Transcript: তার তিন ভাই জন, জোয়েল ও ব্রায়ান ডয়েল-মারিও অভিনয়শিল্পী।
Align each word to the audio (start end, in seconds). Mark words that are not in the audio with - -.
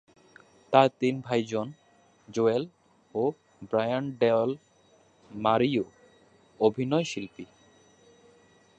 তার 0.73 0.87
তিন 0.99 1.15
ভাই 1.21 1.41
জন, 1.43 1.67
জোয়েল 2.27 2.63
ও 3.15 3.23
ব্রায়ান 3.71 4.03
ডয়েল-মারিও 4.11 5.85
অভিনয়শিল্পী। 6.59 7.45